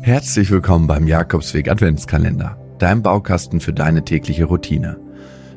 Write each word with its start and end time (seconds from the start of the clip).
Herzlich 0.00 0.50
willkommen 0.50 0.86
beim 0.86 1.06
Jakobsweg 1.06 1.70
Adventskalender, 1.70 2.56
deinem 2.78 3.02
Baukasten 3.02 3.60
für 3.60 3.74
deine 3.74 4.02
tägliche 4.02 4.46
Routine. 4.46 4.98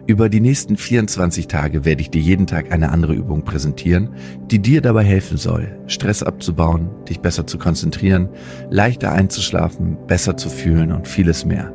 Über 0.08 0.28
die 0.28 0.42
nächsten 0.42 0.76
24 0.76 1.48
Tage 1.48 1.86
werde 1.86 2.02
ich 2.02 2.10
dir 2.10 2.22
jeden 2.22 2.48
Tag 2.48 2.74
eine 2.74 2.92
andere 2.92 3.14
Übung 3.14 3.46
präsentieren, 3.46 4.10
die 4.48 4.60
dir 4.60 4.82
dabei 4.82 5.06
helfen 5.06 5.38
soll, 5.38 5.80
Stress 5.88 6.22
abzubauen, 6.22 6.90
dich 7.08 7.22
besser 7.22 7.48
zu 7.48 7.58
konzentrieren, 7.58 8.28
leichter 8.70 9.14
einzuschlafen, 9.14 9.98
besser 10.06 10.36
zu 10.36 10.50
fühlen 10.50 10.92
und 10.92 11.08
vieles 11.08 11.46
mehr. 11.46 11.74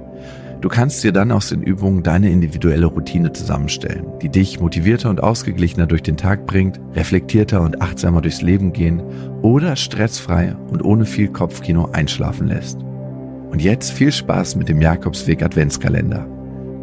Du 0.60 0.68
kannst 0.68 1.04
dir 1.04 1.12
dann 1.12 1.32
aus 1.32 1.50
den 1.50 1.62
Übungen 1.62 2.02
deine 2.02 2.30
individuelle 2.30 2.86
Routine 2.86 3.32
zusammenstellen, 3.32 4.06
die 4.22 4.30
dich 4.30 4.58
motivierter 4.58 5.10
und 5.10 5.22
ausgeglichener 5.22 5.86
durch 5.86 6.02
den 6.02 6.16
Tag 6.16 6.46
bringt, 6.46 6.80
reflektierter 6.94 7.60
und 7.60 7.82
achtsamer 7.82 8.22
durchs 8.22 8.40
Leben 8.40 8.72
gehen 8.72 9.02
oder 9.42 9.76
stressfrei 9.76 10.56
und 10.70 10.82
ohne 10.82 11.04
viel 11.04 11.28
Kopfkino 11.28 11.90
einschlafen 11.92 12.48
lässt. 12.48 12.78
Und 13.50 13.60
jetzt 13.62 13.92
viel 13.92 14.10
Spaß 14.10 14.56
mit 14.56 14.68
dem 14.68 14.80
Jakobsweg 14.80 15.42
Adventskalender, 15.42 16.26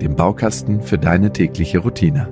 dem 0.02 0.16
Baukasten 0.16 0.82
für 0.82 1.00
deine 1.00 1.34
tägliche 1.34 1.80
Routine. 1.80 2.28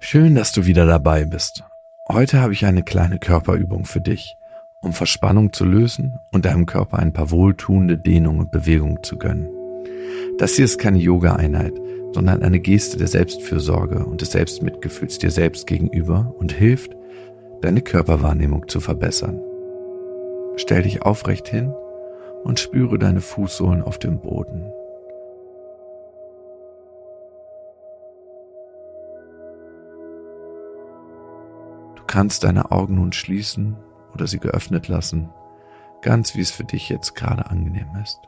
Schön, 0.00 0.34
dass 0.34 0.52
du 0.52 0.66
wieder 0.66 0.84
dabei 0.84 1.24
bist. 1.24 1.62
Heute 2.08 2.40
habe 2.40 2.52
ich 2.52 2.66
eine 2.66 2.82
kleine 2.82 3.18
Körperübung 3.18 3.84
für 3.84 4.00
dich– 4.00 4.34
um 4.80 4.92
Verspannung 4.92 5.52
zu 5.52 5.64
lösen 5.64 6.18
und 6.32 6.44
deinem 6.44 6.66
Körper 6.66 6.98
ein 6.98 7.12
paar 7.12 7.30
wohltuende 7.30 7.98
Dehnungen 7.98 8.40
und 8.40 8.50
Bewegungen 8.50 9.02
zu 9.02 9.16
gönnen. 9.18 9.48
Das 10.38 10.54
hier 10.54 10.64
ist 10.64 10.78
keine 10.78 10.98
Yoga-Einheit, 10.98 11.72
sondern 12.12 12.42
eine 12.42 12.60
Geste 12.60 12.98
der 12.98 13.08
Selbstfürsorge 13.08 14.04
und 14.04 14.20
des 14.20 14.32
Selbstmitgefühls 14.32 15.18
dir 15.18 15.30
selbst 15.30 15.66
gegenüber 15.66 16.34
und 16.38 16.52
hilft, 16.52 16.94
deine 17.62 17.80
Körperwahrnehmung 17.80 18.68
zu 18.68 18.80
verbessern. 18.80 19.40
Stell 20.56 20.82
dich 20.82 21.02
aufrecht 21.02 21.48
hin 21.48 21.72
und 22.44 22.60
spüre 22.60 22.98
deine 22.98 23.20
Fußsohlen 23.20 23.82
auf 23.82 23.98
dem 23.98 24.20
Boden. 24.20 24.64
Du 31.96 32.02
kannst 32.06 32.44
deine 32.44 32.70
Augen 32.70 32.94
nun 32.94 33.12
schließen 33.12 33.76
oder 34.16 34.26
sie 34.26 34.40
geöffnet 34.40 34.88
lassen, 34.88 35.28
ganz 36.00 36.34
wie 36.34 36.40
es 36.40 36.50
für 36.50 36.64
dich 36.64 36.88
jetzt 36.88 37.14
gerade 37.14 37.50
angenehm 37.50 37.94
ist. 38.02 38.18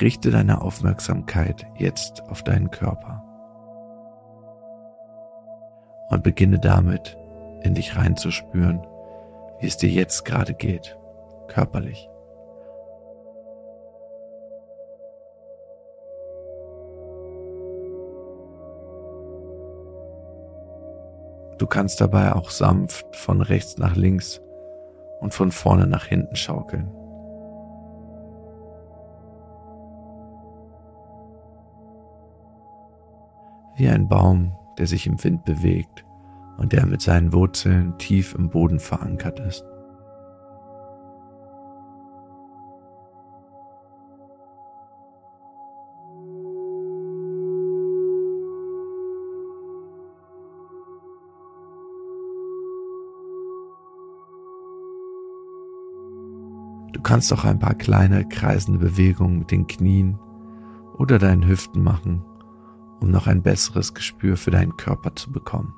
Richte 0.00 0.30
deine 0.30 0.62
Aufmerksamkeit 0.62 1.66
jetzt 1.76 2.22
auf 2.28 2.44
deinen 2.44 2.70
Körper 2.70 3.24
und 6.10 6.22
beginne 6.22 6.60
damit, 6.60 7.18
in 7.62 7.74
dich 7.74 7.96
reinzuspüren, 7.96 8.86
wie 9.60 9.66
es 9.66 9.76
dir 9.76 9.90
jetzt 9.90 10.24
gerade 10.24 10.54
geht, 10.54 10.96
körperlich. 11.48 12.08
Du 21.62 21.68
kannst 21.68 22.00
dabei 22.00 22.32
auch 22.32 22.50
sanft 22.50 23.14
von 23.14 23.40
rechts 23.40 23.78
nach 23.78 23.94
links 23.94 24.40
und 25.20 25.32
von 25.32 25.52
vorne 25.52 25.86
nach 25.86 26.06
hinten 26.06 26.34
schaukeln. 26.34 26.90
Wie 33.76 33.86
ein 33.88 34.08
Baum, 34.08 34.56
der 34.76 34.88
sich 34.88 35.06
im 35.06 35.22
Wind 35.22 35.44
bewegt 35.44 36.04
und 36.58 36.72
der 36.72 36.84
mit 36.84 37.00
seinen 37.00 37.32
Wurzeln 37.32 37.96
tief 37.96 38.34
im 38.34 38.50
Boden 38.50 38.80
verankert 38.80 39.38
ist. 39.38 39.64
Du 57.02 57.08
kannst 57.08 57.32
auch 57.32 57.42
ein 57.44 57.58
paar 57.58 57.74
kleine 57.74 58.28
kreisende 58.28 58.78
Bewegungen 58.78 59.40
mit 59.40 59.50
den 59.50 59.66
Knien 59.66 60.20
oder 60.96 61.18
deinen 61.18 61.44
Hüften 61.44 61.82
machen, 61.82 62.24
um 63.00 63.10
noch 63.10 63.26
ein 63.26 63.42
besseres 63.42 63.92
Gespür 63.92 64.36
für 64.36 64.52
deinen 64.52 64.76
Körper 64.76 65.16
zu 65.16 65.32
bekommen. 65.32 65.74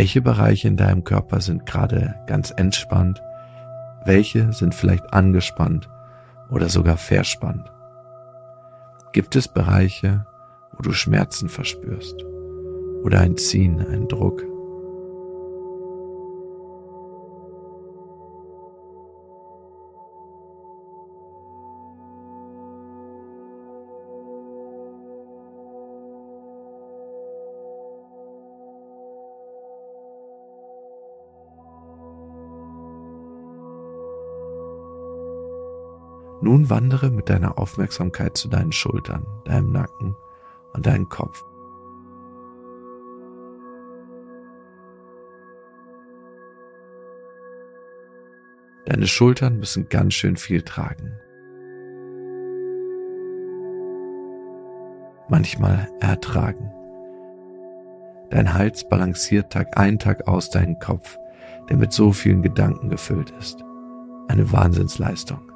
Welche 0.00 0.22
Bereiche 0.22 0.66
in 0.66 0.78
deinem 0.78 1.04
Körper 1.04 1.42
sind 1.42 1.66
gerade 1.66 2.14
ganz 2.26 2.54
entspannt? 2.56 3.22
Welche 4.06 4.50
sind 4.54 4.74
vielleicht 4.74 5.12
angespannt 5.12 5.90
oder 6.48 6.70
sogar 6.70 6.96
verspannt? 6.96 7.70
Gibt 9.12 9.36
es 9.36 9.46
Bereiche, 9.46 10.24
wo 10.72 10.80
du 10.80 10.92
Schmerzen 10.92 11.50
verspürst 11.50 12.16
oder 13.04 13.20
ein 13.20 13.36
Ziehen, 13.36 13.78
ein 13.92 14.08
Druck? 14.08 14.42
Wandere 36.70 37.10
mit 37.10 37.28
deiner 37.28 37.58
Aufmerksamkeit 37.58 38.36
zu 38.36 38.48
deinen 38.48 38.72
Schultern, 38.72 39.26
deinem 39.44 39.72
Nacken 39.72 40.16
und 40.72 40.86
deinem 40.86 41.08
Kopf. 41.08 41.44
Deine 48.86 49.06
Schultern 49.06 49.58
müssen 49.58 49.88
ganz 49.88 50.14
schön 50.14 50.36
viel 50.36 50.62
tragen. 50.62 51.12
Manchmal 55.28 55.88
ertragen. 56.00 56.72
Dein 58.30 58.54
Hals 58.54 58.88
balanciert 58.88 59.52
Tag 59.52 59.78
ein, 59.78 59.98
Tag 59.98 60.26
aus 60.26 60.50
deinen 60.50 60.78
Kopf, 60.78 61.18
der 61.68 61.76
mit 61.76 61.92
so 61.92 62.12
vielen 62.12 62.42
Gedanken 62.42 62.90
gefüllt 62.90 63.30
ist. 63.38 63.62
Eine 64.28 64.50
Wahnsinnsleistung. 64.50 65.49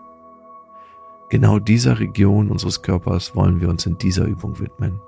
Genau 1.30 1.58
dieser 1.58 1.98
Region 1.98 2.50
unseres 2.50 2.82
Körpers 2.82 3.34
wollen 3.34 3.60
wir 3.60 3.68
uns 3.68 3.86
in 3.86 3.98
dieser 3.98 4.26
Übung 4.26 4.60
widmen. 4.60 5.00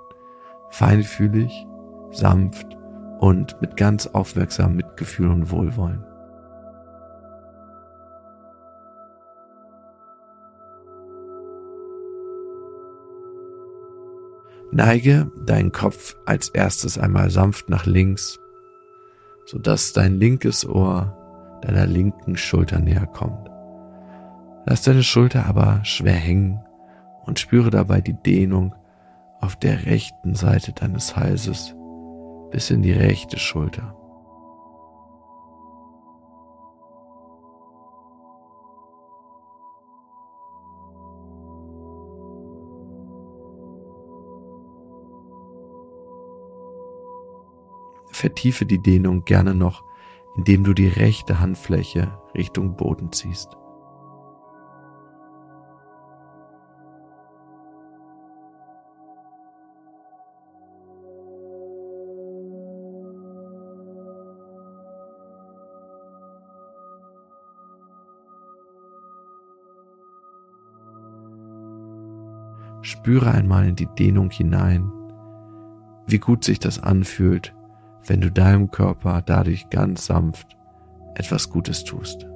Feinfühlig, 0.71 1.67
sanft 2.11 2.67
und 3.19 3.61
mit 3.61 3.77
ganz 3.77 4.07
aufmerksamem 4.07 4.77
Mitgefühl 4.77 5.31
und 5.31 5.51
Wohlwollen. 5.51 6.05
Neige 14.73 15.31
deinen 15.47 15.73
Kopf 15.73 16.17
als 16.27 16.49
erstes 16.49 16.99
einmal 16.99 17.31
sanft 17.31 17.71
nach 17.71 17.87
links, 17.87 18.39
sodass 19.47 19.93
dein 19.93 20.19
linkes 20.19 20.67
Ohr 20.69 21.17
deiner 21.63 21.87
linken 21.87 22.37
Schulter 22.37 22.79
näher 22.79 23.07
kommt. 23.07 23.49
Lass 24.69 24.83
deine 24.83 25.05
Schulter 25.05 25.47
aber 25.47 25.85
schwer 25.85 26.15
hängen 26.15 26.61
und 27.25 27.39
spüre 27.39 27.71
dabei 27.71 28.01
die 28.01 28.21
Dehnung 28.21 28.75
auf 29.41 29.55
der 29.55 29.87
rechten 29.87 30.35
Seite 30.35 30.73
deines 30.73 31.17
Halses 31.17 31.73
bis 32.51 32.71
in 32.71 32.83
die 32.83 32.93
rechte 32.93 33.39
Schulter. 33.39 33.97
Vertiefe 48.11 48.67
die 48.67 48.83
Dehnung 48.83 49.25
gerne 49.25 49.55
noch, 49.55 49.85
indem 50.37 50.65
du 50.65 50.73
die 50.73 50.89
rechte 50.89 51.39
Handfläche 51.39 52.19
Richtung 52.35 52.77
Boden 52.77 53.13
ziehst. 53.13 53.57
Spüre 73.07 73.31
einmal 73.31 73.69
in 73.69 73.77
die 73.77 73.87
Dehnung 73.87 74.31
hinein, 74.31 74.91
wie 76.09 76.19
gut 76.19 76.43
sich 76.43 76.59
das 76.59 76.83
anfühlt, 76.83 77.55
wenn 78.05 78.21
du 78.21 78.33
deinem 78.33 78.73
Körper 78.73 79.23
dadurch 79.23 79.71
ganz 79.71 80.07
sanft 80.07 80.57
etwas 81.15 81.49
Gutes 81.49 81.85
tust. 81.85 82.27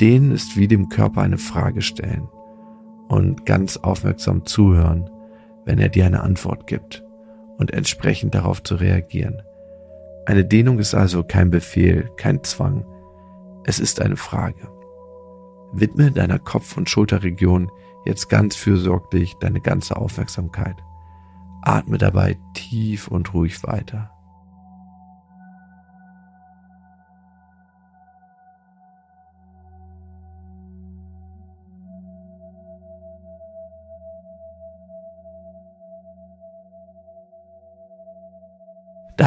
Dehnen 0.00 0.30
ist 0.30 0.56
wie 0.56 0.68
dem 0.68 0.88
Körper 0.88 1.22
eine 1.22 1.38
Frage 1.38 1.82
stellen 1.82 2.28
und 3.08 3.46
ganz 3.46 3.76
aufmerksam 3.76 4.46
zuhören, 4.46 5.10
wenn 5.64 5.78
er 5.78 5.88
dir 5.88 6.06
eine 6.06 6.22
Antwort 6.22 6.66
gibt 6.66 7.04
und 7.58 7.72
entsprechend 7.72 8.34
darauf 8.34 8.62
zu 8.62 8.76
reagieren. 8.76 9.42
Eine 10.26 10.44
Dehnung 10.44 10.78
ist 10.78 10.94
also 10.94 11.22
kein 11.24 11.50
Befehl, 11.50 12.10
kein 12.16 12.44
Zwang. 12.44 12.86
Es 13.64 13.80
ist 13.80 14.00
eine 14.00 14.16
Frage. 14.16 14.68
Widme 15.72 16.12
deiner 16.12 16.38
Kopf- 16.38 16.76
und 16.76 16.88
Schulterregion 16.88 17.70
jetzt 18.04 18.28
ganz 18.28 18.56
fürsorglich 18.56 19.34
deine 19.40 19.60
ganze 19.60 19.96
Aufmerksamkeit. 19.96 20.76
Atme 21.62 21.98
dabei 21.98 22.38
tief 22.54 23.08
und 23.08 23.34
ruhig 23.34 23.62
weiter. 23.64 24.10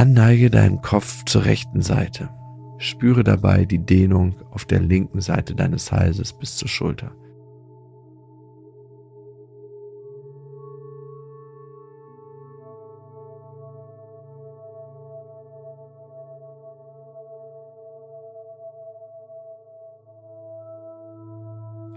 Dann 0.01 0.13
neige 0.13 0.50
deinen 0.50 0.81
Kopf 0.81 1.25
zur 1.25 1.45
rechten 1.45 1.83
Seite. 1.83 2.31
Spüre 2.80 3.24
dabei 3.24 3.65
die 3.65 3.86
Dehnung 3.86 4.33
auf 4.50 4.65
der 4.65 4.80
linken 4.80 5.21
Seite 5.21 5.53
deines 5.53 5.92
Halses 5.92 6.33
bis 6.33 6.57
zur 6.57 6.69
Schulter. 6.69 7.12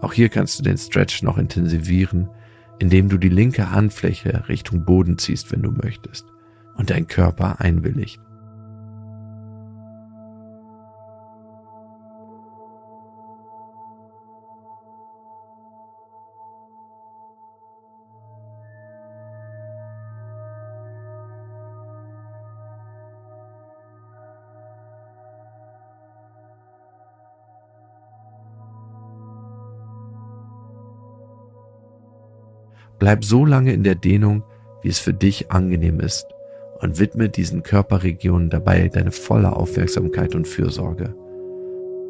Auch 0.03 0.13
hier 0.13 0.29
kannst 0.29 0.59
du 0.59 0.63
den 0.63 0.77
Stretch 0.77 1.23
noch 1.23 1.39
intensivieren, 1.39 2.29
indem 2.79 3.09
du 3.09 3.17
die 3.17 3.31
linke 3.31 3.71
Handfläche 3.71 4.47
Richtung 4.51 4.85
Boden 4.85 5.17
ziehst, 5.17 5.51
wenn 5.53 5.63
du 5.63 5.71
möchtest 5.71 6.34
und 6.77 6.91
dein 6.91 7.07
Körper 7.07 7.61
einwilligt. 7.61 8.21
Bleib 32.99 33.25
so 33.25 33.45
lange 33.45 33.73
in 33.73 33.83
der 33.83 33.97
Dehnung, 33.97 34.45
wie 34.83 34.89
es 34.89 34.99
für 34.99 35.13
dich 35.13 35.51
angenehm 35.51 36.01
ist 36.01 36.25
und 36.81 36.99
widme 36.99 37.29
diesen 37.29 37.63
Körperregionen 37.63 38.51
dabei 38.51 38.89
deine 38.89 39.13
volle 39.13 39.55
Aufmerksamkeit 39.55 40.35
und 40.35 40.47
Fürsorge. 40.47 41.15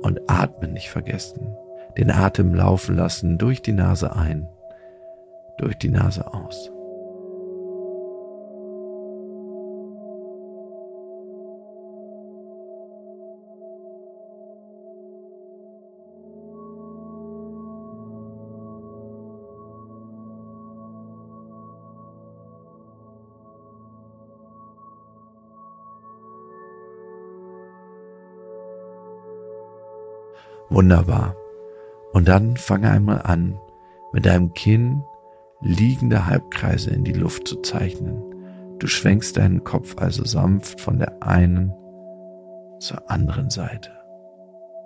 Und 0.02 0.20
atmen 0.26 0.72
nicht 0.72 0.90
vergessen. 0.90 1.56
Den 1.96 2.11
Atem 2.11 2.55
laufen 2.55 2.96
lassen 2.96 3.38
durch 3.38 3.62
die 3.62 3.72
Nase 3.72 4.14
ein, 4.14 4.49
durch 5.58 5.76
die 5.76 5.88
Nase 5.88 6.32
aus. 6.34 6.74
Wunderbar. 30.75 31.37
Und 32.12 32.26
dann 32.26 32.56
fange 32.56 32.91
einmal 32.91 33.23
an, 33.23 33.56
mit 34.12 34.26
deinem 34.26 34.53
Kinn 34.55 35.05
liegende 35.61 36.26
Halbkreise 36.26 36.91
in 36.91 37.05
die 37.05 37.12
Luft 37.12 37.47
zu 37.47 37.62
zeichnen. 37.62 38.21
Du 38.81 38.88
schwenkst 38.88 39.37
deinen 39.37 39.62
Kopf 39.62 39.97
also 39.99 40.25
sanft 40.25 40.81
von 40.81 40.99
der 40.99 41.23
einen 41.23 41.73
zur 42.81 43.09
anderen 43.09 43.50
Seite. 43.50 43.93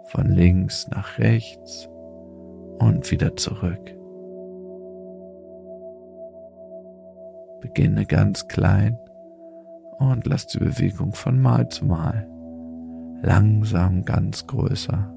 Von 0.08 0.26
links 0.26 0.88
nach 0.88 1.18
rechts 1.18 1.88
und 2.78 3.10
wieder 3.10 3.34
zurück. 3.36 3.96
Beginne 7.62 8.04
ganz 8.04 8.46
klein 8.46 8.98
und 9.98 10.26
lass 10.26 10.46
die 10.48 10.58
Bewegung 10.58 11.14
von 11.14 11.40
Mal 11.40 11.70
zu 11.70 11.86
Mal 11.86 12.28
langsam 13.22 14.04
ganz 14.04 14.46
größer 14.46 15.14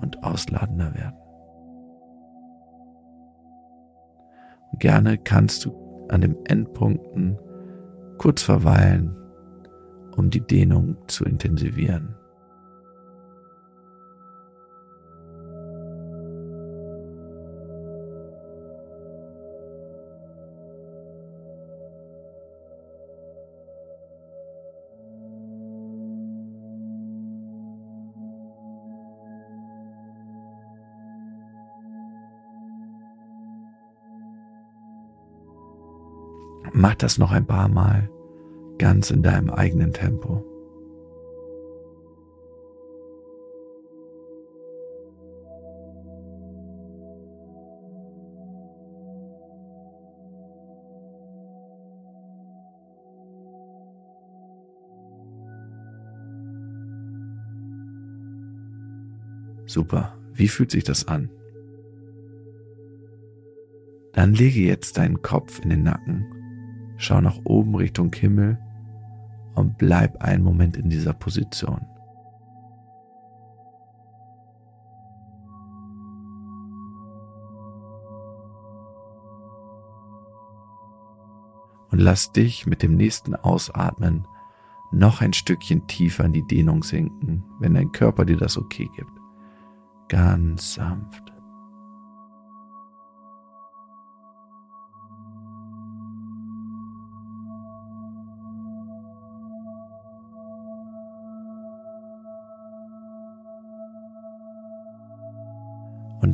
und 0.00 0.22
ausladender 0.22 0.94
werden. 0.94 1.16
Und 4.72 4.80
gerne 4.80 5.18
kannst 5.18 5.64
du 5.64 6.06
an 6.08 6.20
den 6.20 6.36
Endpunkten 6.46 7.38
kurz 8.18 8.42
verweilen, 8.42 9.16
um 10.16 10.30
die 10.30 10.40
Dehnung 10.40 10.96
zu 11.06 11.24
intensivieren. 11.24 12.14
Mach 36.80 36.94
das 36.94 37.18
noch 37.18 37.32
ein 37.32 37.44
paar 37.44 37.68
Mal 37.68 38.08
ganz 38.78 39.10
in 39.10 39.24
deinem 39.24 39.50
eigenen 39.50 39.92
Tempo. 39.92 40.44
Super. 59.66 60.16
Wie 60.32 60.46
fühlt 60.46 60.70
sich 60.70 60.84
das 60.84 61.08
an? 61.08 61.28
Dann 64.12 64.32
lege 64.32 64.60
jetzt 64.60 64.96
deinen 64.96 65.22
Kopf 65.22 65.58
in 65.58 65.70
den 65.70 65.82
Nacken 65.82 66.37
Schau 66.98 67.20
nach 67.20 67.38
oben 67.44 67.76
Richtung 67.76 68.12
Himmel 68.12 68.58
und 69.54 69.78
bleib 69.78 70.20
einen 70.20 70.42
Moment 70.42 70.76
in 70.76 70.90
dieser 70.90 71.12
Position. 71.12 71.86
Und 81.90 82.00
lass 82.00 82.32
dich 82.32 82.66
mit 82.66 82.82
dem 82.82 82.96
nächsten 82.96 83.34
Ausatmen 83.36 84.26
noch 84.90 85.20
ein 85.20 85.32
Stückchen 85.32 85.86
tiefer 85.86 86.24
in 86.24 86.32
die 86.32 86.46
Dehnung 86.46 86.82
sinken, 86.82 87.44
wenn 87.60 87.74
dein 87.74 87.92
Körper 87.92 88.24
dir 88.24 88.36
das 88.36 88.58
okay 88.58 88.90
gibt. 88.96 89.12
Ganz 90.08 90.74
sanft. 90.74 91.37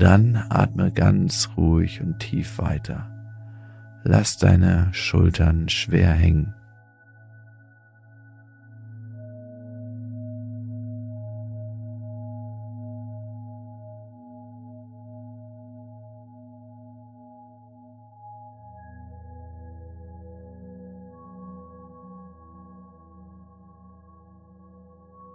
Dann 0.04 0.36
atme 0.50 0.92
ganz 0.92 1.48
ruhig 1.56 2.02
und 2.02 2.18
tief 2.18 2.58
weiter. 2.58 3.10
Lass 4.02 4.36
deine 4.36 4.92
Schultern 4.92 5.70
schwer 5.70 6.10
hängen. 6.10 6.52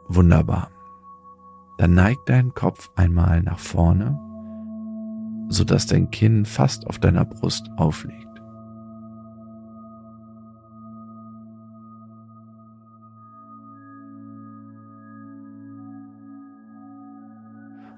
Wunderbar. 0.10 0.70
Dann 1.80 1.96
neig 1.96 2.18
deinen 2.28 2.54
Kopf 2.54 2.92
einmal 2.96 3.42
nach 3.42 3.58
vorne, 3.58 4.29
sodass 5.50 5.88
dein 5.88 6.10
Kinn 6.12 6.46
fast 6.46 6.88
auf 6.88 7.00
deiner 7.00 7.26
Brust 7.26 7.70
aufliegt. 7.76 8.28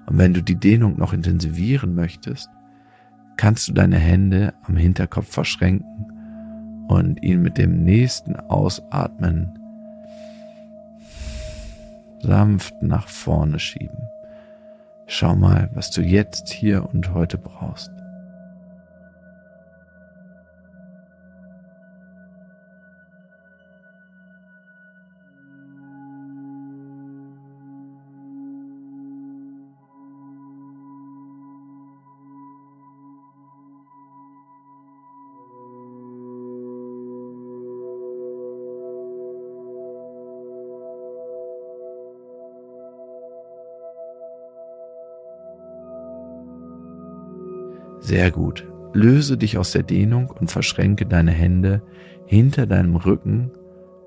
Und 0.06 0.18
wenn 0.18 0.34
du 0.34 0.42
die 0.42 0.56
Dehnung 0.56 0.98
noch 0.98 1.12
intensivieren 1.12 1.94
möchtest, 1.94 2.50
kannst 3.36 3.68
du 3.68 3.72
deine 3.72 3.98
Hände 3.98 4.54
am 4.62 4.76
Hinterkopf 4.76 5.32
verschränken 5.32 6.86
und 6.88 7.22
ihn 7.22 7.42
mit 7.42 7.58
dem 7.58 7.82
nächsten 7.84 8.36
Ausatmen 8.36 9.58
sanft 12.20 12.82
nach 12.82 13.08
vorne 13.08 13.58
schieben. 13.58 14.08
Schau 15.14 15.36
mal, 15.36 15.68
was 15.74 15.90
du 15.90 16.00
jetzt 16.00 16.50
hier 16.50 16.88
und 16.90 17.12
heute 17.12 17.36
brauchst. 17.36 17.90
Sehr 48.02 48.32
gut. 48.32 48.68
Löse 48.92 49.38
dich 49.38 49.56
aus 49.56 49.70
der 49.70 49.84
Dehnung 49.84 50.28
und 50.28 50.50
verschränke 50.50 51.06
deine 51.06 51.30
Hände 51.30 51.82
hinter 52.26 52.66
deinem 52.66 52.96
Rücken 52.96 53.52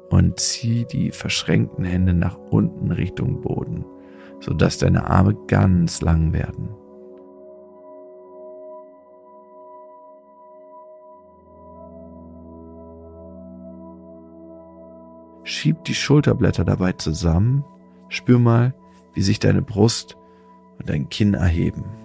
und 0.09 0.39
zieh 0.39 0.85
die 0.85 1.11
verschränkten 1.11 1.85
Hände 1.85 2.13
nach 2.13 2.37
unten 2.51 2.91
Richtung 2.91 3.41
Boden, 3.41 3.85
sodass 4.41 4.77
deine 4.77 5.09
Arme 5.09 5.35
ganz 5.47 6.01
lang 6.01 6.33
werden. 6.33 6.69
Schieb 15.43 15.83
die 15.85 15.95
Schulterblätter 15.95 16.65
dabei 16.65 16.91
zusammen, 16.91 17.63
spür 18.09 18.39
mal, 18.39 18.73
wie 19.13 19.21
sich 19.21 19.39
deine 19.39 19.61
Brust 19.61 20.17
und 20.79 20.89
dein 20.89 21.07
Kinn 21.07 21.33
erheben. 21.33 22.04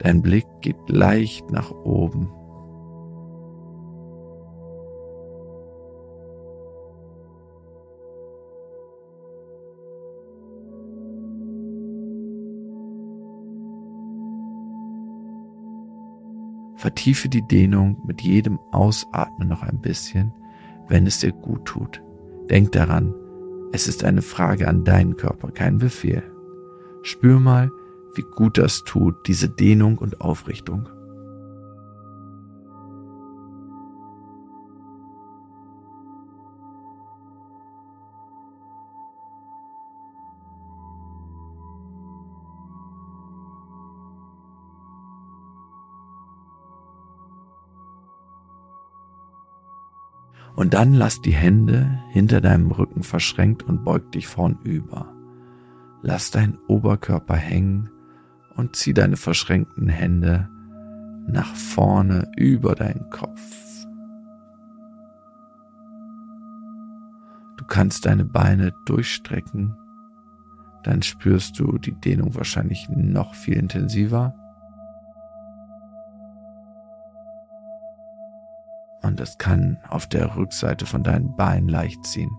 Dein 0.00 0.22
Blick 0.22 0.46
geht 0.62 0.76
leicht 0.88 1.50
nach 1.50 1.70
oben. 1.70 2.32
Vertiefe 16.76 17.28
die 17.28 17.46
Dehnung 17.46 17.98
mit 18.06 18.22
jedem 18.22 18.58
Ausatmen 18.72 19.48
noch 19.48 19.62
ein 19.62 19.82
bisschen, 19.82 20.32
wenn 20.88 21.06
es 21.06 21.20
dir 21.20 21.32
gut 21.32 21.66
tut. 21.66 22.02
Denk 22.48 22.72
daran, 22.72 23.14
es 23.72 23.86
ist 23.86 24.02
eine 24.02 24.22
Frage 24.22 24.66
an 24.66 24.82
deinen 24.82 25.18
Körper, 25.18 25.50
kein 25.50 25.76
Befehl. 25.76 26.22
Spür 27.02 27.38
mal, 27.38 27.70
wie 28.14 28.22
gut 28.22 28.58
das 28.58 28.84
tut, 28.84 29.26
diese 29.26 29.48
Dehnung 29.48 29.98
und 29.98 30.20
Aufrichtung. 30.20 30.88
Und 50.56 50.74
dann 50.74 50.92
lass 50.92 51.22
die 51.22 51.32
Hände 51.32 52.02
hinter 52.10 52.42
deinem 52.42 52.70
Rücken 52.70 53.02
verschränkt 53.02 53.62
und 53.62 53.82
beug 53.82 54.12
dich 54.12 54.26
vornüber. 54.26 55.14
Lass 56.02 56.30
deinen 56.30 56.58
Oberkörper 56.66 57.34
hängen 57.34 57.88
und 58.60 58.76
zieh 58.76 58.92
deine 58.92 59.16
verschränkten 59.16 59.88
Hände 59.88 60.48
nach 61.26 61.54
vorne 61.54 62.30
über 62.36 62.74
deinen 62.74 63.08
Kopf. 63.08 63.40
Du 67.56 67.64
kannst 67.66 68.04
deine 68.04 68.26
Beine 68.26 68.74
durchstrecken, 68.84 69.74
dann 70.82 71.02
spürst 71.02 71.58
du 71.58 71.78
die 71.78 71.98
Dehnung 72.00 72.34
wahrscheinlich 72.34 72.86
noch 72.90 73.34
viel 73.34 73.54
intensiver. 73.54 74.34
Und 79.02 79.18
das 79.18 79.38
kann 79.38 79.78
auf 79.88 80.06
der 80.06 80.36
Rückseite 80.36 80.84
von 80.84 81.02
deinen 81.02 81.34
Beinen 81.34 81.68
leicht 81.68 82.04
ziehen. 82.04 82.30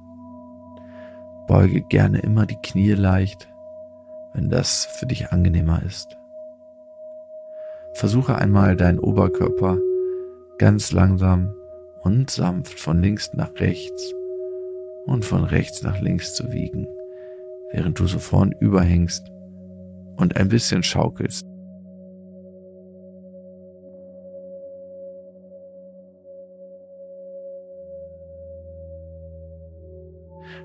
Beuge 1.47 1.81
gerne 1.81 2.19
immer 2.19 2.45
die 2.45 2.59
Knie 2.61 2.93
leicht 2.93 3.50
wenn 4.33 4.49
das 4.49 4.85
für 4.85 5.05
dich 5.05 5.31
angenehmer 5.31 5.81
ist. 5.83 6.17
Versuche 7.93 8.35
einmal 8.35 8.75
deinen 8.75 8.99
Oberkörper 8.99 9.77
ganz 10.57 10.91
langsam 10.91 11.53
und 12.01 12.29
sanft 12.29 12.79
von 12.79 13.01
links 13.01 13.33
nach 13.33 13.53
rechts 13.59 14.13
und 15.05 15.25
von 15.25 15.43
rechts 15.43 15.83
nach 15.83 15.99
links 15.99 16.33
zu 16.33 16.51
wiegen, 16.51 16.87
während 17.71 17.99
du 17.99 18.07
so 18.07 18.19
vorn 18.19 18.53
überhängst 18.59 19.29
und 20.17 20.37
ein 20.37 20.49
bisschen 20.49 20.83
schaukelst. 20.83 21.45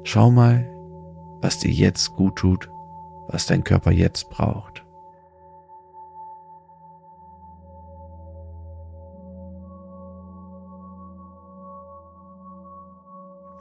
Schau 0.04 0.30
mal, 0.30 0.64
was 1.42 1.58
dir 1.58 1.70
jetzt 1.70 2.12
gut 2.12 2.37
tut 2.37 2.68
was 3.28 3.47
dein 3.47 3.64
Körper 3.64 3.90
jetzt 3.90 4.30
braucht. 4.30 4.85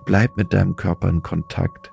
Bleib 0.06 0.38
mit 0.38 0.54
deinem 0.54 0.76
Körper 0.76 1.10
in 1.10 1.24
Kontakt. 1.24 1.92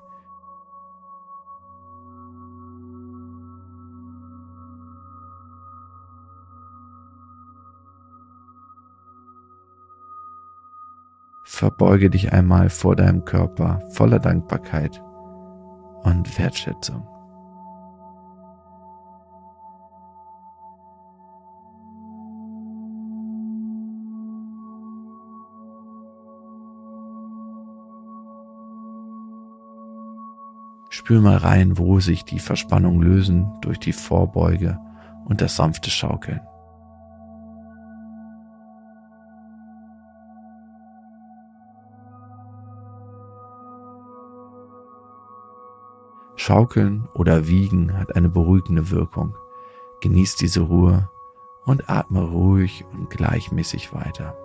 Verbeuge 11.43 12.09
dich 12.09 12.33
einmal 12.33 12.69
vor 12.69 12.95
deinem 12.95 13.25
Körper 13.25 13.81
voller 13.93 14.19
Dankbarkeit 14.19 15.01
und 16.03 16.37
Wertschätzung. 16.37 17.12
Spür 31.03 31.19
mal 31.19 31.35
rein, 31.35 31.77
wo 31.77 31.99
sich 31.99 32.23
die 32.23 32.39
Verspannung 32.39 33.01
lösen 33.01 33.51
durch 33.59 33.77
die 33.77 33.91
Vorbeuge 33.91 34.79
und 35.25 35.41
das 35.41 35.57
sanfte 35.57 35.89
Schaukeln. 35.89 36.39
Schaukeln 46.37 47.09
oder 47.13 47.49
Wiegen 47.49 47.97
hat 47.97 48.15
eine 48.15 48.29
beruhigende 48.29 48.89
Wirkung. 48.89 49.35
Genieß 49.99 50.37
diese 50.37 50.61
Ruhe 50.61 51.09
und 51.65 51.89
atme 51.89 52.21
ruhig 52.21 52.85
und 52.93 53.09
gleichmäßig 53.09 53.93
weiter. 53.93 54.37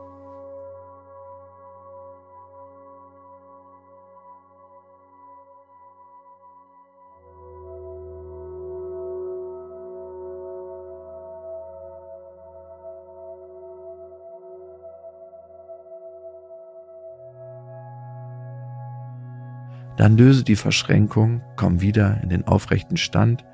Dann 19.98 20.16
löse 20.16 20.44
die 20.44 20.54
Verschränkung, 20.54 21.42
komm 21.56 21.80
wieder 21.80 22.20
in 22.22 22.28
den 22.28 22.46
aufrechten 22.46 22.96
Stand 22.96 23.44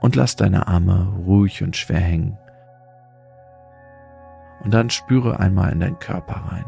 und 0.00 0.16
lass 0.16 0.36
deine 0.36 0.68
Arme 0.68 1.14
ruhig 1.24 1.62
und 1.62 1.76
schwer 1.76 1.98
hängen. 1.98 2.38
Und 4.62 4.74
dann 4.74 4.90
spüre 4.90 5.40
einmal 5.40 5.72
in 5.72 5.80
deinen 5.80 5.98
Körper 5.98 6.34
rein. 6.34 6.66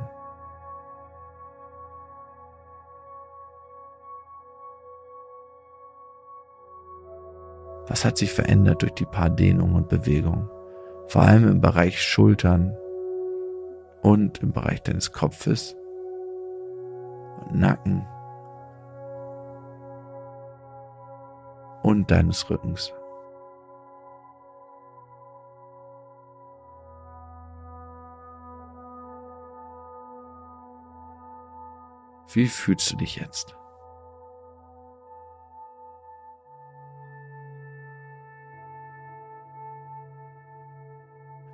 Was 7.88 8.06
hat 8.06 8.16
sich 8.16 8.32
verändert 8.32 8.80
durch 8.80 8.94
die 8.94 9.04
paar 9.04 9.28
Dehnungen 9.28 9.76
und 9.76 9.90
Bewegungen? 9.90 10.48
Vor 11.08 11.22
allem 11.22 11.46
im 11.46 11.60
Bereich 11.60 12.02
Schultern 12.02 12.74
und 14.00 14.38
im 14.38 14.52
Bereich 14.52 14.82
deines 14.82 15.12
Kopfes 15.12 15.76
und 17.42 17.60
Nacken 17.60 18.06
und 21.86 22.10
deines 22.10 22.50
Rückens. 22.50 22.92
Wie 32.32 32.48
fühlst 32.48 32.92
du 32.92 32.96
dich 32.96 33.14
jetzt? 33.14 33.56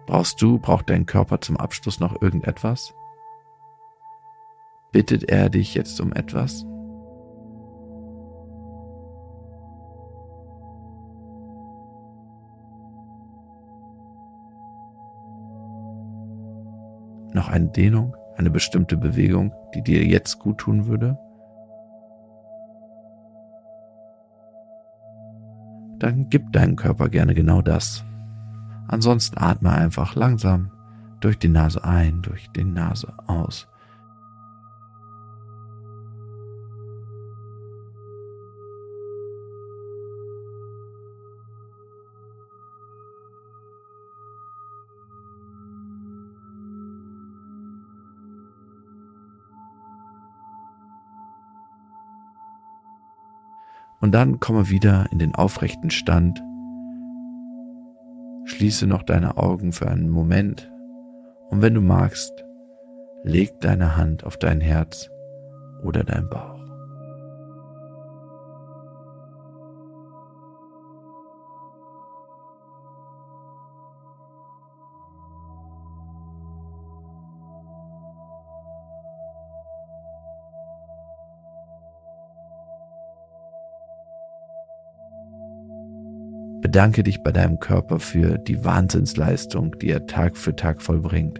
Brauchst 0.06 0.40
du, 0.40 0.58
braucht 0.58 0.88
dein 0.88 1.04
Körper 1.04 1.42
zum 1.42 1.58
Abschluss 1.58 2.00
noch 2.00 2.22
irgendetwas? 2.22 2.94
Bittet 4.92 5.24
er 5.24 5.50
dich 5.50 5.74
jetzt 5.74 6.00
um 6.00 6.14
etwas? 6.14 6.64
Noch 17.42 17.48
eine 17.48 17.66
Dehnung, 17.66 18.16
eine 18.36 18.50
bestimmte 18.50 18.96
Bewegung, 18.96 19.52
die 19.74 19.82
dir 19.82 20.04
jetzt 20.04 20.38
gut 20.38 20.58
tun 20.58 20.86
würde? 20.86 21.18
Dann 25.98 26.28
gib 26.28 26.52
deinem 26.52 26.76
Körper 26.76 27.08
gerne 27.08 27.34
genau 27.34 27.60
das. 27.60 28.04
Ansonsten 28.86 29.38
atme 29.38 29.72
einfach 29.72 30.14
langsam 30.14 30.70
durch 31.20 31.36
die 31.36 31.48
Nase 31.48 31.82
ein, 31.82 32.22
durch 32.22 32.48
die 32.52 32.64
Nase 32.64 33.12
aus. 33.26 33.66
Und 54.02 54.12
dann 54.12 54.40
komme 54.40 54.68
wieder 54.68 55.06
in 55.12 55.20
den 55.20 55.36
aufrechten 55.36 55.90
Stand. 55.90 56.42
Schließe 58.44 58.88
noch 58.88 59.04
deine 59.04 59.36
Augen 59.36 59.72
für 59.72 59.88
einen 59.88 60.10
Moment. 60.10 60.70
Und 61.50 61.62
wenn 61.62 61.74
du 61.74 61.80
magst, 61.80 62.44
leg 63.22 63.60
deine 63.60 63.96
Hand 63.96 64.24
auf 64.24 64.36
dein 64.36 64.60
Herz 64.60 65.08
oder 65.84 66.02
dein 66.02 66.28
Bauch. 66.28 66.61
Bedanke 86.72 87.02
dich 87.02 87.22
bei 87.22 87.32
deinem 87.32 87.60
Körper 87.60 88.00
für 88.00 88.38
die 88.38 88.64
Wahnsinnsleistung, 88.64 89.78
die 89.78 89.90
er 89.90 90.06
Tag 90.06 90.38
für 90.38 90.56
Tag 90.56 90.80
vollbringt. 90.80 91.38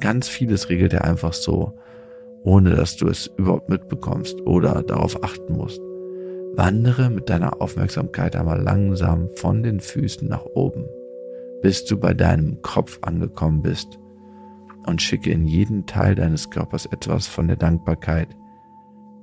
Ganz 0.00 0.26
vieles 0.26 0.68
regelt 0.68 0.92
er 0.92 1.04
einfach 1.04 1.32
so, 1.32 1.78
ohne 2.42 2.70
dass 2.74 2.96
du 2.96 3.06
es 3.06 3.30
überhaupt 3.36 3.68
mitbekommst 3.68 4.40
oder 4.40 4.82
darauf 4.82 5.22
achten 5.22 5.52
musst. 5.52 5.80
Wandere 6.56 7.08
mit 7.08 7.30
deiner 7.30 7.62
Aufmerksamkeit 7.62 8.34
einmal 8.34 8.60
langsam 8.60 9.28
von 9.36 9.62
den 9.62 9.78
Füßen 9.78 10.26
nach 10.26 10.44
oben, 10.56 10.86
bis 11.62 11.84
du 11.84 11.96
bei 11.96 12.12
deinem 12.12 12.60
Kopf 12.60 12.98
angekommen 13.02 13.62
bist 13.62 14.00
und 14.86 15.00
schicke 15.00 15.30
in 15.30 15.46
jeden 15.46 15.86
Teil 15.86 16.16
deines 16.16 16.50
Körpers 16.50 16.86
etwas 16.86 17.28
von 17.28 17.46
der 17.46 17.58
Dankbarkeit, 17.58 18.34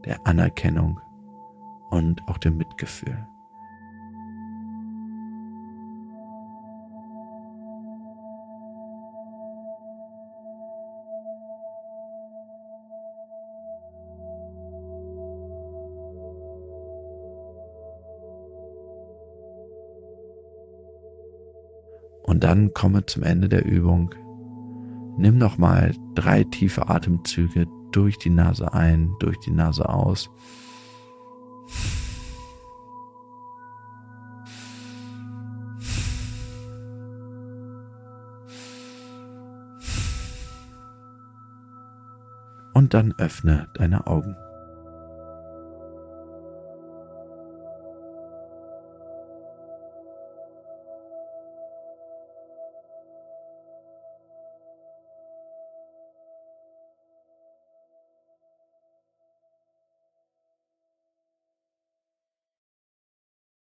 der 0.06 0.26
Anerkennung 0.26 0.98
und 1.90 2.22
auch 2.28 2.38
dem 2.38 2.56
Mitgefühl. 2.56 3.18
Dann 22.46 22.76
komme 22.76 23.04
zum 23.08 23.24
Ende 23.24 23.50
der 23.50 23.66
Übung. 23.66 24.14
Nimm 25.18 25.40
nochmal 25.40 25.96
drei 26.14 26.44
tiefe 26.44 26.90
Atemzüge 26.90 27.66
durch 27.92 28.20
die 28.20 28.30
Nase 28.30 28.72
ein, 28.72 29.16
durch 29.18 29.40
die 29.40 29.50
Nase 29.50 29.90
aus. 29.90 30.30
Und 42.76 42.94
dann 42.94 43.16
öffne 43.18 43.70
deine 43.74 44.06
Augen. 44.06 44.36